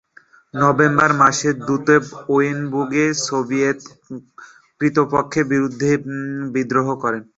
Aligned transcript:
November 0.53 1.11
মাসে 1.21 1.49
Dutov 1.67 2.03
ওরেনবুর্গে 2.33 3.05
Soviet 3.25 3.79
কর্তৃপক্ষের 4.81 5.45
বিরুদ্ধে 5.51 5.89
বিদ্রোহ 6.55 6.87
করেন। 7.03 7.23